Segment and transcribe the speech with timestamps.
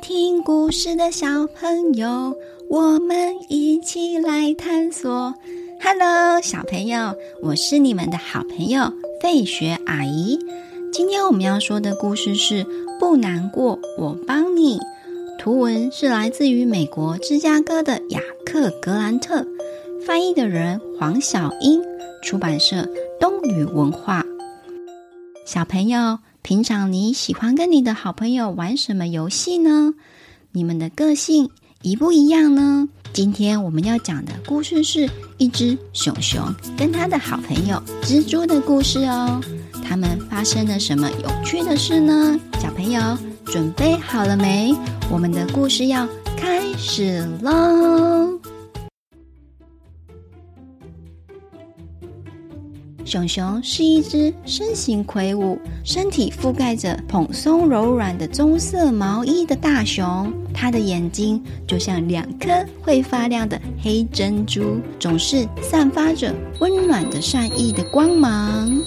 [0.00, 2.34] 听故事的小朋友，
[2.70, 5.34] 我们一起来探索。
[5.82, 8.90] Hello，小朋友，我是你们的好朋友
[9.20, 10.38] 费雪阿姨。
[10.90, 12.64] 今天我们要说的故事是
[12.98, 14.78] 《不难过，我帮你》。
[15.38, 19.46] 图文是来自于美国芝加哥的雅克·格兰特，
[20.06, 21.82] 翻译的人黄小英，
[22.22, 22.88] 出版社
[23.20, 24.24] 东雨文化。
[25.46, 29.94] 小朋友，平常你喜欢跟你的好朋友玩什么游戏呢？
[30.52, 31.50] 你们的个性
[31.82, 32.88] 一不一样呢？
[33.12, 36.42] 今天我们要讲的故事是一只熊熊
[36.76, 39.40] 跟他的好朋友蜘蛛的故事哦。
[39.84, 42.38] 他们发生了什么有趣的事呢？
[42.58, 43.00] 小朋友
[43.46, 44.74] 准备好了没？
[45.10, 48.09] 我们的故事要开始喽！
[53.10, 60.32] 熊熊是一只身形魁梧、身体覆盖着蓬松柔软的棕色毛衣的大熊。
[60.54, 68.80] 它的眼睛就像两颗会发亮的黑珍珠，总是散发着温暖的善意的光芒。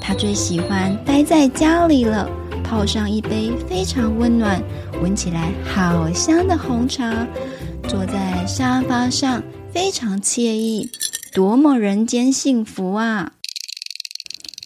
[0.00, 2.30] 它最喜欢待在家里了。
[2.62, 4.62] 泡上一杯非常温暖、
[5.02, 7.26] 闻起来好香的红茶，
[7.88, 10.88] 坐在沙发上非常惬意，
[11.32, 13.32] 多么人间幸福啊！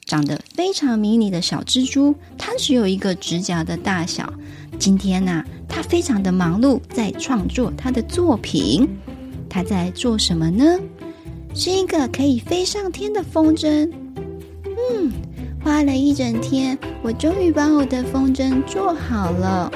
[0.05, 4.33] 长得非常迷你的小蜘蛛，它只有一个指甲的大小。
[4.77, 8.89] 今天呢、它非常的忙碌，在创作它的作品。
[9.49, 10.81] 它在做什么呢？
[11.55, 13.89] 是一个可以飞上天的风筝。
[14.65, 15.13] 嗯。
[15.63, 19.71] 花了一整天，我终于把我的风筝做好了。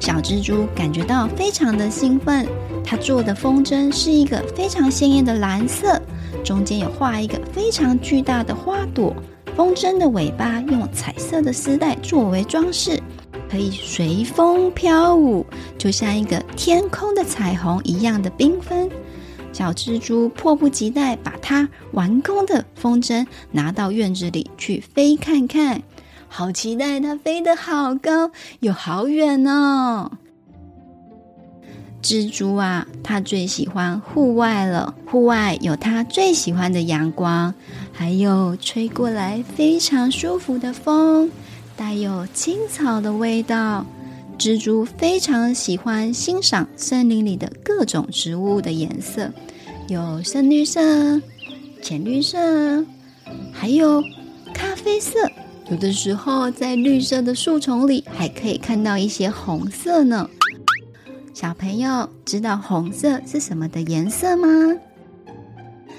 [0.00, 2.48] 小蜘蛛感觉到非常的兴奋。
[2.82, 6.00] 它做的风筝是一个非常鲜艳的蓝色，
[6.42, 9.14] 中间有画一个非常巨大的花朵。
[9.54, 12.98] 风筝的尾巴用彩色的丝带作为装饰，
[13.50, 15.44] 可以随风飘舞，
[15.76, 18.88] 就像一个天空的彩虹一样的缤纷。
[19.52, 25.82] 小蜘蛛迫不及待把它完工的风筝拿到院子里去飞看看，
[26.32, 28.30] 好期待它飞得好高
[28.60, 30.12] 有好远哦！
[32.00, 37.52] 蜘蛛啊，它最喜欢户外了，户外有它最喜欢的阳光，
[37.92, 41.28] 还有吹过来非常舒服的风，
[41.76, 43.84] 带有青草的味道。
[44.38, 49.30] 蜘蛛非常喜欢欣赏森林里的各种植物的颜色，
[49.88, 51.20] 有深绿色、
[51.82, 52.86] 浅绿色，
[53.52, 54.02] 还有
[54.54, 55.18] 咖啡色。
[55.70, 60.28] 有的时候在绿色的树丛里还可以看到一些红色呢。
[61.32, 64.48] 小朋友知道红色是什么的颜色吗？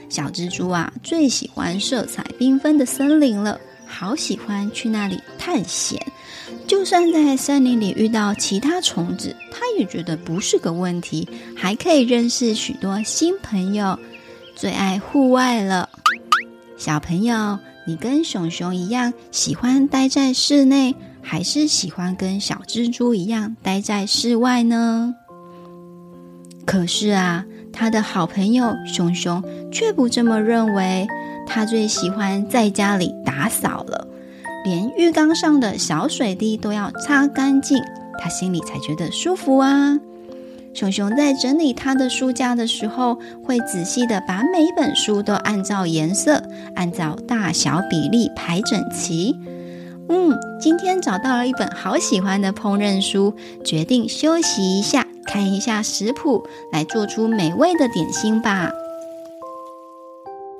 [0.09, 6.05] 小蜘蛛啊，最喜欢色彩缤纷的森林了，好喜欢去那里探险。
[6.67, 13.97] 就算在森林里遇到其他虫子，它也觉得不是个问题，还可以认识许多新朋友。
[14.53, 15.89] 最爱户外了，
[16.77, 25.15] 小朋友，你跟熊熊一样喜欢待在室内，还是喜欢跟小蜘蛛一样待在室外呢？
[26.65, 27.43] 可是啊，
[27.73, 31.07] 他的好朋友熊熊却不这么认为，
[31.47, 34.07] 他最喜欢在家里打扫了。
[34.63, 37.81] 连浴缸上的小水滴都要擦干净，
[38.19, 39.99] 他心里才觉得舒服啊。
[40.73, 46.41] 熊熊在整理他的书架的时候，会仔细的把每本书都按照颜色、
[46.75, 49.35] 按照大小比例排整齐。
[50.07, 53.33] 嗯，今天找到了一本好喜欢的烹饪书，
[53.63, 58.71] 决定休息一下，看一下食谱，来做出美味的点心吧。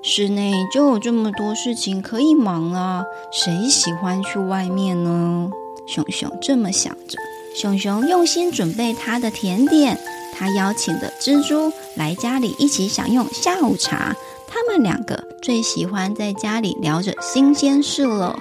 [0.04, 5.50] 室内就有这么多事情可以忙啊，谁喜欢去外面呢？
[5.88, 7.18] 熊熊这么想着。
[7.54, 9.98] 熊熊用心准备他的甜点，
[10.34, 14.16] 他邀请的蜘蛛来家里一起享用下午茶。
[14.48, 18.40] 他们两个最喜欢在家里聊着新鲜事了。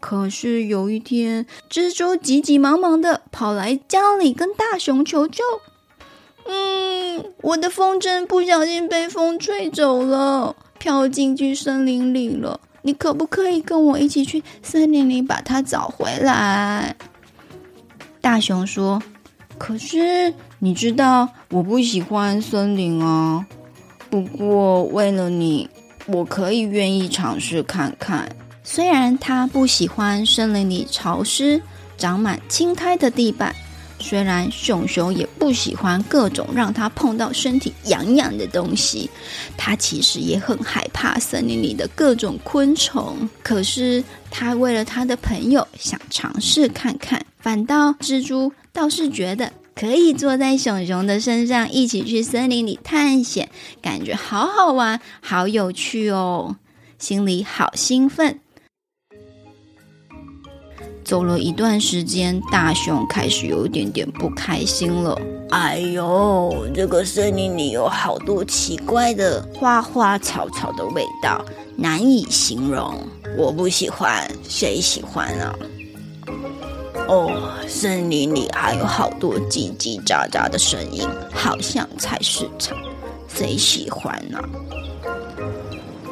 [0.00, 5.42] 可是有一天，蜘蛛急急忙忙的跑来家里跟大熊求救。
[6.46, 12.60] 嗯，我的风筝不小心被风吹走了，飘进去森林里了。
[12.86, 16.94] 你可不可以跟我一起去森林里把它找回来？
[18.20, 19.02] 大熊说
[19.56, 23.46] ：“可是你知道我不喜欢森林啊。
[24.10, 25.66] 不过为了你，
[26.04, 28.28] 我可以愿意尝试看看。
[28.62, 31.62] 虽然他不喜欢森林里潮湿、
[31.96, 33.54] 长满青苔的地板。”
[34.04, 39.08] 虽然熊熊也不喜欢各种让他碰到身体痒痒的东西，
[39.56, 43.26] 他其实也很害怕森林里的各种昆虫。
[43.42, 47.24] 可是他为了他的朋友，想尝试看看。
[47.38, 53.48] 反倒蜘蛛倒是觉得可以坐在熊熊的身上，一起去森林里探险，
[53.80, 56.56] 感觉好好玩，好有趣哦，
[56.98, 58.40] 心里好兴奋。
[61.04, 65.20] 走了一段时间，大熊开始有一点点不开心了。
[65.50, 71.44] 哎呦，这个森林里有好多奇怪的花花草草的味道，
[71.76, 72.98] 难以形容。
[73.36, 75.54] 我不喜欢，谁喜欢啊？
[77.06, 82.78] 哦，森林里还有好多叽叽喳喳的声音，好像菜市场，
[83.28, 84.38] 谁喜欢呢？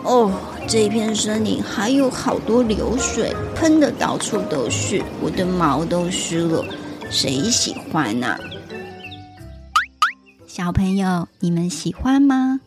[0.04, 0.30] 哦，
[0.72, 6.64] 这片森林还有好多流水，喷得到处都是，我的毛都湿了，
[7.10, 8.38] 谁喜欢呢？
[10.46, 12.62] 小朋友，你们喜欢吗？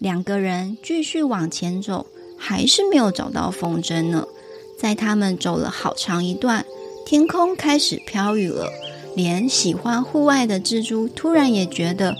[0.00, 2.04] 两个人继续往前走，
[2.36, 4.26] 还是没有找到风筝呢。
[4.76, 6.66] 在他们走了好长一段，
[7.06, 8.68] 天空开始飘雨了，
[9.14, 12.16] 连喜欢户外的蜘蛛突然也觉得。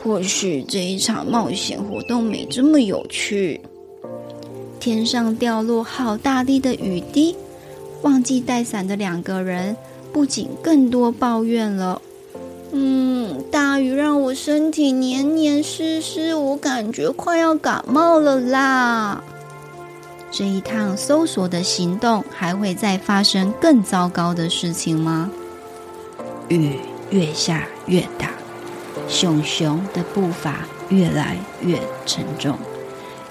[0.00, 3.60] 或许这一场冒险活动没这么有趣。
[4.84, 7.34] 天上掉落好大滴的雨滴，
[8.02, 9.74] 忘记带伞的两个人
[10.12, 12.02] 不仅更多抱怨了。
[12.70, 19.24] 嗯，大雨让我身体黏黏湿湿，我感觉快要感冒了啦。
[20.30, 25.30] 这一趟搜索的行动还会再发生更糟糕的事情吗？
[26.48, 26.74] 雨
[27.08, 28.28] 越下越大。
[29.08, 30.56] 熊熊的步伐
[30.90, 32.58] 越来越沉重，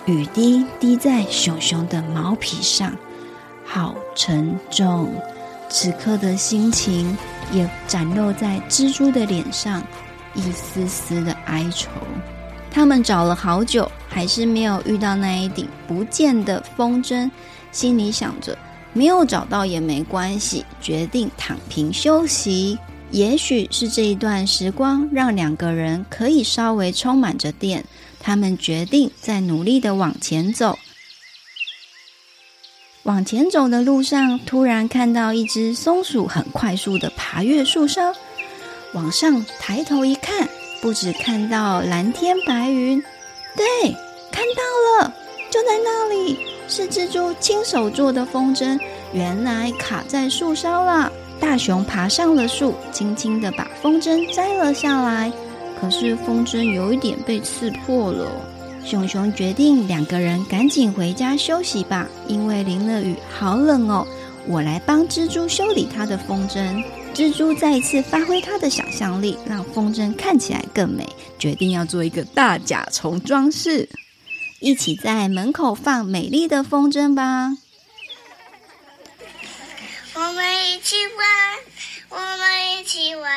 [0.05, 2.93] 雨滴滴在熊熊的毛皮上，
[3.65, 5.09] 好沉重。
[5.69, 7.17] 此刻的心情
[7.53, 9.81] 也展露在蜘蛛的脸上，
[10.35, 11.89] 一丝丝的哀愁。
[12.69, 17.31] 他们找了好久，还是没有遇到那一顶不见的风筝，
[17.71, 18.57] 心里想着
[18.91, 22.77] 没有找到也没关系，决定躺平休息。
[23.11, 27.85] 也许是这一段时光让两个人可以稍微充满着电，
[28.23, 30.79] 他们决定再努力的往前走。
[33.03, 38.13] 往前走的路上，突然看到一只松鼠很快速的爬越树梢，
[38.93, 40.47] 往上抬头一看，
[40.81, 43.03] 不止看到蓝天白云，
[43.57, 43.91] 对，
[44.31, 45.13] 看到了，
[45.51, 46.37] 就在那里，
[46.69, 48.79] 是蜘蛛亲手做的风筝，
[49.11, 51.11] 原来卡在树梢了。
[51.41, 55.29] 大熊爬上了树，轻轻的把风筝摘了下来。
[55.83, 58.31] 可是风筝有一点被刺破了。
[58.85, 64.07] 熊熊决定两个人赶紧回家休息吧，因为淋了雨，好冷哦。
[64.47, 66.81] 我来帮蜘蛛修理它的风筝。
[67.13, 71.05] 蜘蛛再一次发挥它的想象力，让风筝看起来更美，
[71.37, 73.89] 决定要做一个大甲虫装饰。
[74.61, 77.49] 一起在门口放美丽的风筝吧。
[80.13, 81.27] 我们一起玩，
[82.09, 83.29] 我们一起玩，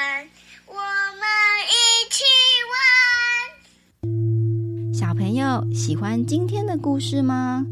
[5.73, 7.64] 喜欢今天的故事吗？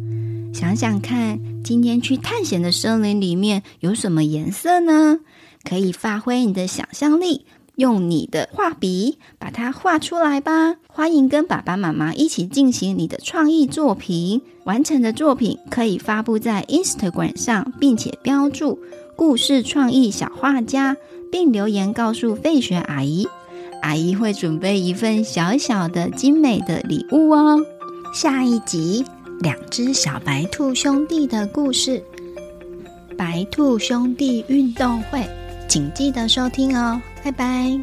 [0.53, 5.19] 想想看，今天去探险的森林里面有什么颜色呢？
[5.65, 7.45] 可以发挥你的想象力。
[7.77, 10.77] 用你的画笔把它画出来吧！
[10.87, 14.41] 欢迎跟爸爸妈妈一起进行你的创意作品。
[14.63, 18.79] 完成的作品可以发布在 Instagram 上，并且标注
[19.19, 20.97] “故事创意小画家”，
[21.33, 23.27] 并留言告诉费雪阿姨，
[23.83, 27.61] 阿姨会准备一份小小的精美的礼物哦。
[28.15, 29.05] 下一集，
[29.41, 32.01] 两只小白兔兄弟的故事，
[33.19, 35.29] 白兔兄弟运动会，
[35.69, 37.03] 请记得收听哦。
[37.25, 37.77] 拜拜。